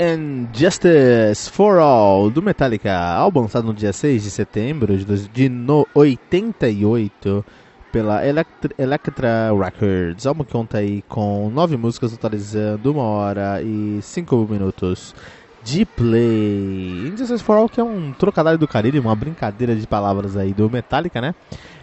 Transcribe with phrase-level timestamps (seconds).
[0.00, 5.48] And Justice for All do Metallica, álbum lançado no dia 6 de setembro de, de
[5.50, 7.44] no 88
[7.92, 10.26] pela Electra, Electra Records.
[10.26, 15.14] Álbum que conta aí com nove músicas totalizando uma hora e cinco minutos
[15.62, 17.08] de play.
[17.12, 20.70] Injustice for All que é um trocadilho do Caribe, uma brincadeira de palavras aí do
[20.70, 21.34] Metallica, né?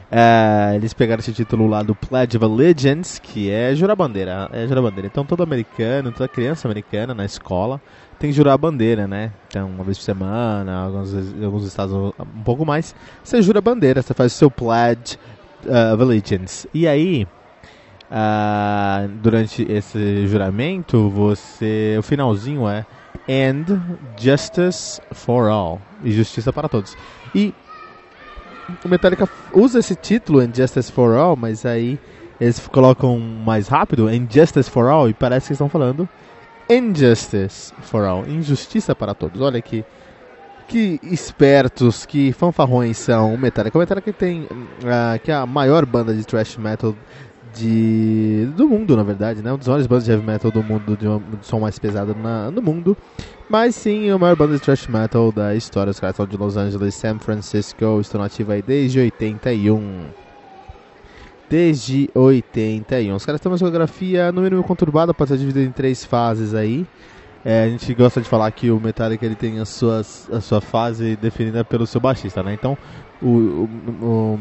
[0.10, 4.50] É, eles pegaram esse título lá do Pledge of Allegiance, que é jurar bandeira.
[4.54, 5.08] É jurar bandeira.
[5.08, 7.80] Então todo americano, toda criança americana na escola
[8.20, 9.32] tem que jurar a bandeira, né?
[9.48, 14.02] Então, uma vez por semana, alguns, alguns estados um pouco mais, você jura a bandeira,
[14.02, 15.18] você faz o seu Pledge
[15.66, 16.68] uh, of Allegiance.
[16.74, 17.28] E aí,
[18.12, 22.86] uh, durante esse juramento, você, o finalzinho é
[23.30, 23.66] And
[24.18, 26.98] Justice for All, e justiça para todos.
[27.36, 27.54] E
[28.84, 32.00] o Metallica usa esse título, And Justice for All, mas aí
[32.40, 36.08] eles colocam mais rápido, And Justice for All, e parece que estão falando
[36.70, 39.42] Injustice for All, injustiça para todos.
[39.42, 39.86] Olha que
[40.68, 43.78] que espertos, que fanfarrões são o Metallica.
[43.78, 46.94] O Metallica tem uh, que é a maior banda de thrash metal
[47.54, 49.54] de do mundo, na verdade, né?
[49.54, 52.14] Um dos maiores bandas de heavy metal do mundo, de, uma, de som mais pesado
[52.14, 52.98] na, no mundo.
[53.50, 55.90] Mas sim, a maior banda de thrash metal da história.
[55.90, 60.27] Os caras são de Los Angeles, San Francisco, estão ativos aí desde 81
[61.50, 63.16] desde 81.
[63.16, 66.86] Os caras têm uma geografia no mínimo conturbada, pode ser dividida em três fases aí.
[67.46, 70.60] É, a gente gosta de falar que o Metallica ele tem as suas, a sua
[70.60, 72.54] fase definida pelo seu baixista, né?
[72.54, 72.78] Então,
[73.22, 73.70] o, o,
[74.02, 74.40] o,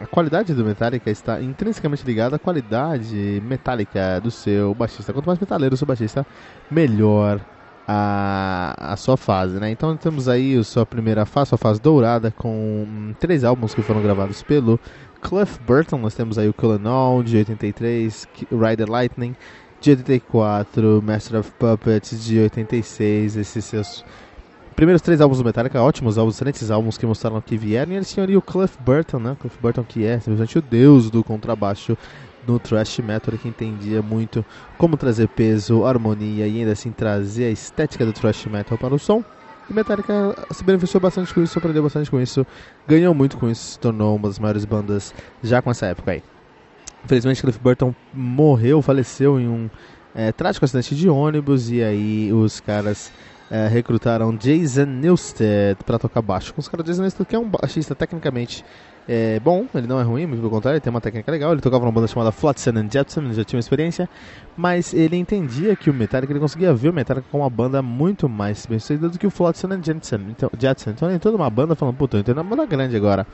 [0.00, 5.12] a qualidade do Metallica está intrinsecamente ligada à qualidade metálica do seu baixista.
[5.12, 6.26] Quanto mais metaleiro o seu baixista,
[6.70, 7.40] melhor
[7.86, 9.70] a, a sua fase, né?
[9.70, 14.02] Então temos aí a sua primeira fase, sua fase dourada, com três álbuns que foram
[14.02, 14.78] gravados pelo
[15.22, 15.98] Cliff Burton.
[15.98, 19.34] Nós temos aí o Colonel de 83, Rider Lightning
[19.80, 24.04] de 84, Master of Puppets de 86, esses seus
[24.76, 27.92] primeiros três álbuns do Metallica, ótimos álbuns, excelentes álbuns que mostraram que vieram.
[27.92, 29.36] E eles tinham ali o Cliff Burton, né?
[29.40, 31.96] Cliff Burton que é simplesmente o deus do contrabaixo
[32.46, 34.44] no thrash metal que entendia muito
[34.76, 38.98] como trazer peso, harmonia e ainda assim trazer a estética do thrash metal para o
[38.98, 39.24] som.
[39.68, 42.46] E Metallica se beneficiou bastante com isso, aprendeu bastante com isso,
[42.86, 46.22] ganhou muito com isso, se tornou uma das maiores bandas já com essa época aí.
[47.04, 49.70] Infelizmente, Cliff Burton morreu, faleceu em um
[50.14, 53.12] é, trágico acidente de ônibus e aí os caras
[53.50, 56.54] é, recrutaram Jason Newsted para tocar baixo.
[56.54, 58.64] Com os caras Jason Newsted, que é um baixista tecnicamente
[59.08, 61.52] é bom, ele não é ruim, muito pelo contrário, ele tem uma técnica legal.
[61.52, 64.08] Ele tocava numa banda chamada Flotsam and Jetsam, ele já tinha uma experiência,
[64.56, 68.28] mas ele entendia que o Metallica, ele conseguia ver o Metallica como uma banda muito
[68.28, 70.20] mais bem sucedida do que o Flotsam and Jetsam.
[70.30, 70.92] Então, Jetsam.
[70.92, 73.26] então ele entrou numa banda falando, puta, eu entrei numa banda grande agora.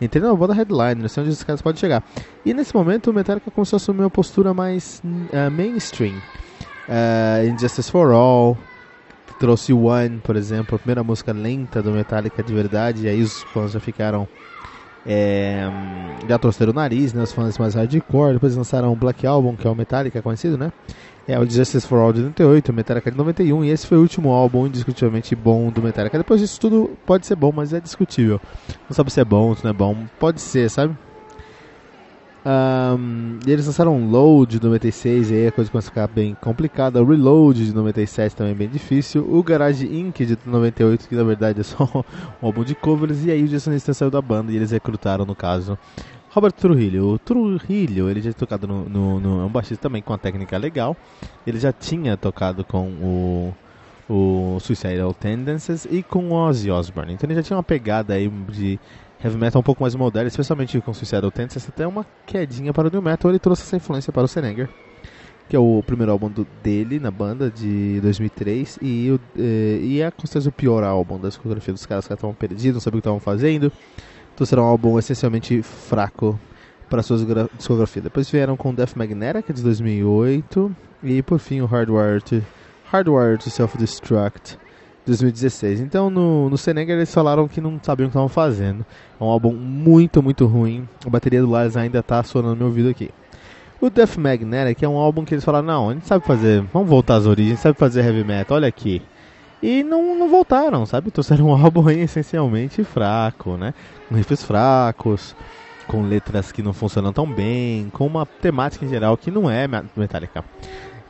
[0.00, 2.02] Entrei numa banda headline, não sei onde esses caras podem chegar.
[2.44, 6.14] E nesse momento o Metallica começou a assumir uma postura mais uh, mainstream.
[6.88, 8.58] Uh, Injustice for All,
[9.38, 13.42] trouxe One, por exemplo, a primeira música lenta do Metallica de verdade, e aí os
[13.44, 14.28] fãs já ficaram
[15.06, 15.68] é,
[16.28, 17.22] já torceram o nariz, né?
[17.22, 18.34] Os fãs mais hardcore.
[18.34, 20.72] Depois lançaram o Black Album, que é o Metallica conhecido, né?
[21.26, 23.64] É o Justice for All de 98, o Metallica de 91.
[23.64, 26.18] E esse foi o último álbum indiscutivelmente bom do Metallica.
[26.18, 28.40] Depois disso tudo pode ser bom, mas é discutível.
[28.88, 29.96] Não sabe se é bom, se não é bom.
[30.18, 30.96] Pode ser, sabe?
[32.44, 37.00] Um, eles lançaram Load de 96, e aí a coisa começa a ficar bem complicada.
[37.00, 39.24] O Reload de 97 também é bem difícil.
[39.32, 40.24] O Garage Inc.
[40.26, 41.84] de 98, que na verdade é só
[42.42, 43.24] um álbum de covers.
[43.24, 45.78] E aí o Jason saiu da banda e eles recrutaram, no caso,
[46.30, 47.12] Robert Trujillo.
[47.12, 49.42] O Trujillo, ele já tinha tocado no, no, no.
[49.42, 50.96] É um baixista também com uma técnica legal.
[51.46, 53.54] Ele já tinha tocado com o.
[54.10, 57.14] O Suicidal Tendencies e com Ozzy Osbourne.
[57.14, 58.78] Então ele já tinha uma pegada aí de
[59.22, 62.90] heavy metal um pouco mais moderno, especialmente com Suicidal Tendencies, até uma quedinha para o
[62.90, 64.68] new metal, ele trouxe essa influência para o Senenger,
[65.48, 70.00] que é o primeiro álbum do, dele na banda de 2003 e, o, eh, e
[70.00, 72.98] é com certeza o pior álbum da discografia dos caras, que estavam perdidos, não sabiam
[72.98, 73.70] o que estavam fazendo,
[74.34, 76.38] então será um álbum essencialmente fraco
[76.90, 77.16] para sua
[77.56, 78.02] discografia.
[78.02, 82.42] Depois vieram com Death Magnetic, é de 2008, e por fim o Hardware to,
[82.90, 84.58] Hardware to Self-Destruct,
[85.06, 85.80] 2016.
[85.80, 88.84] Então no, no Senega eles falaram que não sabiam o que estavam fazendo.
[89.20, 90.88] É um álbum muito, muito ruim.
[91.04, 93.10] A bateria do Lars ainda está sonando no meu ouvido aqui.
[93.80, 96.88] O Death Magnetic é um álbum que eles falaram, não, a gente sabe fazer, vamos
[96.88, 99.02] voltar às origens, sabe fazer heavy metal, olha aqui.
[99.60, 101.10] E não, não voltaram, sabe?
[101.10, 103.74] Trouxeram um álbum aí essencialmente fraco, né?
[104.08, 105.34] Com riffs fracos,
[105.86, 109.66] com letras que não funcionam tão bem, com uma temática em geral que não é
[109.96, 110.44] Metallica.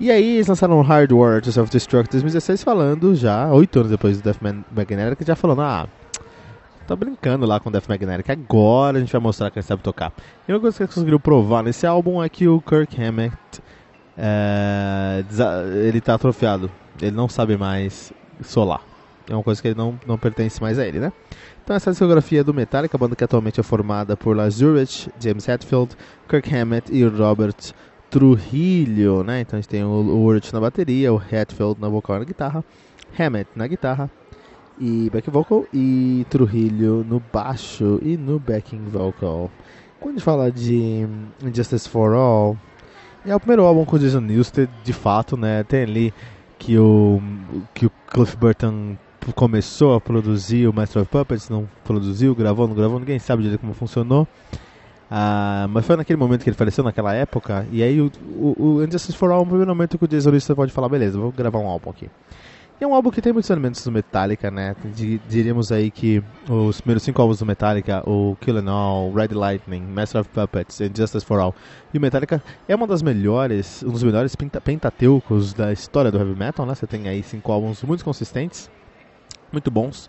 [0.03, 4.41] E aí eles lançaram Hardware to Self-Destruct 2016 falando já, oito anos depois do Death
[4.75, 5.87] Magnetic, já falando, ah,
[6.89, 10.13] tá brincando lá com Death Magnetic, agora a gente vai mostrar que ele sabe tocar.
[10.49, 13.37] E uma coisa que eles conseguiram provar nesse álbum é que o Kirk Hammett,
[14.19, 15.25] é,
[15.87, 16.69] ele tá atrofiado,
[17.01, 18.13] ele não sabe mais
[18.43, 18.81] solar.
[19.31, 21.13] É uma coisa que ele não, não pertence mais a ele, né?
[21.63, 25.09] Então essa discografia é do Metallica, a banda que atualmente é formada por Lars Ulrich,
[25.21, 25.97] James Hetfield,
[26.29, 27.73] Kirk Hammett e Robert
[28.13, 29.41] Trujillo, né?
[29.41, 32.63] Então a gente tem o, Ulrich na bateria, o Hetfield na vocal e na guitarra,
[33.19, 34.11] Hammett na guitarra
[34.79, 39.51] e back vocal e Trujillo no baixo e no backing vocal.
[39.99, 41.09] Quando a gente fala de
[41.43, 42.59] Injustice for All,
[43.25, 45.63] é o primeiro álbum com o Jason Newsted, de fato, né?
[45.63, 46.13] Tem ali
[46.59, 47.19] que o
[47.73, 48.95] que o Cliff Burton
[49.35, 53.63] começou a produzir o Master of Puppets, não produziu, gravou, não gravou, ninguém sabe direito
[53.63, 54.29] como funcionou.
[55.15, 58.83] Ah, mas foi naquele momento que ele faleceu, naquela época, e aí o, o, o
[58.83, 61.31] Injustice for All é o primeiro momento que o Jason Lista pode falar, beleza, vou
[61.31, 62.09] gravar um álbum aqui.
[62.81, 64.75] E é um álbum que tem muitos elementos do Metallica, né?
[65.29, 69.83] Diríamos aí que os primeiros cinco álbuns do Metallica, o Kill and All, Red Lightning,
[69.83, 71.55] Master of Puppets e Justice for All,
[71.93, 76.35] e o Metallica é uma das melhores, um dos melhores pentateucos da história do heavy
[76.35, 76.75] metal, né?
[76.75, 78.71] Você tem aí cinco álbuns muito consistentes,
[79.53, 80.09] muito bons.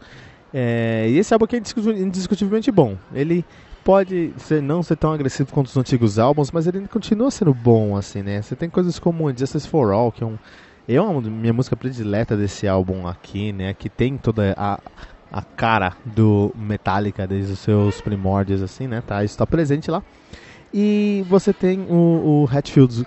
[0.53, 2.95] É, e esse álbum aqui é indiscutivelmente bom.
[3.13, 3.43] Ele
[3.83, 7.95] pode ser, não ser tão agressivo quanto os antigos álbuns, mas ele continua sendo bom,
[7.95, 8.41] assim, né?
[8.41, 10.37] Você tem coisas como Justice for All, que é um.
[10.85, 13.73] É uma minha música predileta desse álbum aqui, né?
[13.73, 14.79] Que tem toda a,
[15.31, 19.01] a cara do Metallica desde os seus primórdios, assim, né?
[19.05, 20.03] Tá, isso tá presente lá.
[20.73, 23.05] E você tem o, o Hatfield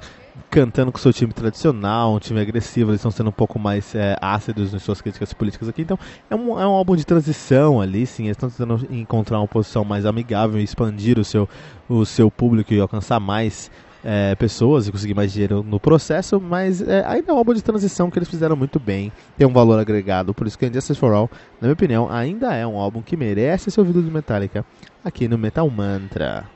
[0.56, 3.94] cantando com o seu time tradicional, um time agressivo, eles estão sendo um pouco mais
[3.94, 5.82] é, ácidos nas suas críticas políticas aqui.
[5.82, 5.98] Então
[6.30, 8.24] é um, é um álbum de transição ali, sim.
[8.24, 11.46] Eles estão tentando encontrar uma posição mais amigável expandir o seu,
[11.86, 13.70] o seu público e alcançar mais
[14.02, 17.62] é, pessoas e conseguir mais dinheiro no processo, mas é, ainda é um álbum de
[17.62, 21.12] transição que eles fizeram muito bem, tem um valor agregado, por isso que Injustice for
[21.12, 21.30] All,
[21.60, 24.64] na minha opinião, ainda é um álbum que merece ser ouvido de Metallica
[25.04, 26.55] aqui no Metal Mantra.